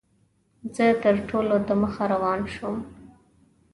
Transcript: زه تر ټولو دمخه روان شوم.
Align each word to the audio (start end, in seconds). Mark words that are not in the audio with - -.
زه 0.75 0.85
تر 1.03 1.15
ټولو 1.29 1.55
دمخه 1.67 2.03
روان 2.13 2.39
شوم. 2.53 2.77